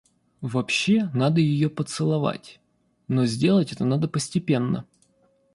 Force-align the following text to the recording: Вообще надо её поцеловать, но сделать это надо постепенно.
Вообще 0.41 1.11
надо 1.13 1.41
её 1.41 1.69
поцеловать, 1.69 2.59
но 3.07 3.27
сделать 3.27 3.71
это 3.71 3.85
надо 3.85 4.07
постепенно. 4.07 4.87